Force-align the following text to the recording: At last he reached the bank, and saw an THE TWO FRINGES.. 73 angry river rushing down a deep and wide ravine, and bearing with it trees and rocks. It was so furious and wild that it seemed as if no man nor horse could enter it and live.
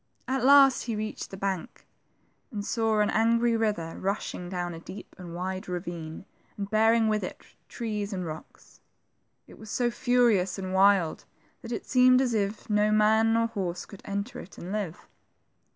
At 0.27 0.43
last 0.43 0.85
he 0.85 0.95
reached 0.95 1.29
the 1.29 1.37
bank, 1.37 1.85
and 2.49 2.65
saw 2.65 3.01
an 3.01 3.09
THE 3.09 3.13
TWO 3.13 3.13
FRINGES.. 3.13 3.13
73 3.21 3.21
angry 3.21 3.57
river 3.57 3.99
rushing 3.99 4.49
down 4.49 4.73
a 4.73 4.79
deep 4.79 5.15
and 5.19 5.35
wide 5.35 5.69
ravine, 5.69 6.25
and 6.57 6.67
bearing 6.71 7.07
with 7.07 7.23
it 7.23 7.43
trees 7.69 8.11
and 8.11 8.25
rocks. 8.25 8.81
It 9.45 9.59
was 9.59 9.69
so 9.69 9.91
furious 9.91 10.57
and 10.57 10.73
wild 10.73 11.25
that 11.61 11.71
it 11.71 11.85
seemed 11.85 12.19
as 12.19 12.33
if 12.33 12.67
no 12.67 12.91
man 12.91 13.33
nor 13.35 13.45
horse 13.45 13.85
could 13.85 14.01
enter 14.03 14.39
it 14.39 14.57
and 14.57 14.71
live. 14.71 15.07